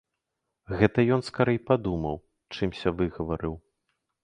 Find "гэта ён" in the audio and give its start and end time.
0.79-1.21